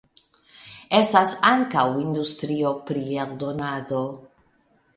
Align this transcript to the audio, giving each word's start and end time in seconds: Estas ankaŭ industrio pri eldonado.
Estas 0.99 1.33
ankaŭ 1.49 1.83
industrio 2.05 2.73
pri 2.89 3.05
eldonado. 3.27 4.01